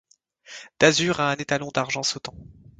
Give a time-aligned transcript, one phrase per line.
[0.79, 2.33] D'azur à un étalon d'argent sautant.